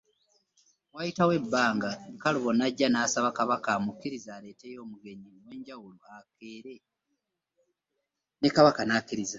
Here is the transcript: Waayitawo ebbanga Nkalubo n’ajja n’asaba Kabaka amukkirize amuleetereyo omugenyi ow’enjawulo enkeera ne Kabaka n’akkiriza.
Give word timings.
Waayitawo 0.93 1.31
ebbanga 1.39 1.91
Nkalubo 2.15 2.49
n’ajja 2.53 2.87
n’asaba 2.89 3.35
Kabaka 3.37 3.69
amukkirize 3.77 4.27
amuleetereyo 4.31 4.79
omugenyi 4.85 5.29
ow’enjawulo 5.47 5.87
enkeera 5.93 6.73
ne 8.39 8.49
Kabaka 8.55 8.81
n’akkiriza. 8.85 9.29